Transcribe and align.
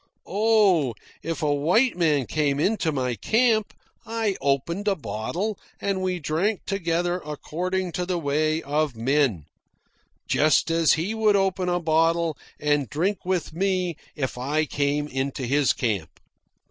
Oh, 0.25 0.95
if 1.21 1.43
a 1.43 1.53
white 1.53 1.95
man 1.95 2.25
came 2.25 2.59
into 2.59 2.91
my 2.91 3.13
camp, 3.13 3.71
I 4.03 4.35
opened 4.41 4.87
a 4.87 4.95
bottle 4.95 5.59
and 5.79 6.01
we 6.01 6.17
drank 6.17 6.61
together 6.65 7.21
according 7.23 7.91
to 7.91 8.07
the 8.07 8.17
way 8.17 8.63
of 8.63 8.95
men, 8.95 9.45
just 10.27 10.71
as 10.71 10.93
he 10.93 11.13
would 11.13 11.35
open 11.35 11.69
a 11.69 11.79
bottle 11.79 12.35
and 12.59 12.89
drink 12.89 13.23
with 13.25 13.53
me 13.53 13.95
if 14.15 14.39
I 14.39 14.65
came 14.65 15.07
into 15.07 15.45
his 15.45 15.71
camp. 15.71 16.09